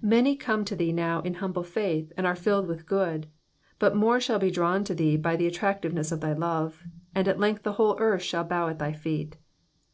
Many 0.00 0.36
come 0.36 0.64
to 0.64 0.74
thee 0.74 0.90
now 0.94 1.20
in 1.20 1.34
humble 1.34 1.62
faith, 1.62 2.10
and 2.16 2.26
are 2.26 2.34
filled 2.34 2.66
with 2.66 2.86
good, 2.86 3.26
but 3.78 3.94
more 3.94 4.18
shall 4.18 4.38
be 4.38 4.50
drawn 4.50 4.84
to 4.84 4.94
thee 4.94 5.18
by 5.18 5.36
the 5.36 5.46
attractiveness 5.46 6.10
of 6.10 6.22
thy 6.22 6.32
love, 6.32 6.82
and 7.14 7.28
at 7.28 7.38
length 7.38 7.62
the 7.62 7.74
whole 7.74 7.98
earth 8.00 8.22
shall 8.22 8.44
bow 8.44 8.68
at 8.68 8.78
thy 8.78 8.94
feet. 8.94 9.36